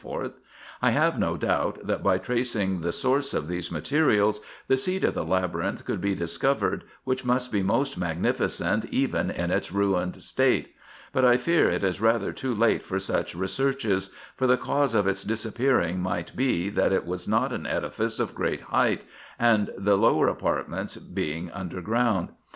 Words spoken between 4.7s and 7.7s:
seat of the Laby rinth could be discovered, which must be